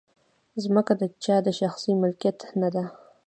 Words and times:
مځکه 0.73 0.93
د 1.01 1.03
چا 1.23 1.35
د 1.45 1.47
شخصي 1.59 1.91
ملکیت 2.01 2.37
نه 2.61 2.69
ده. 2.75 2.83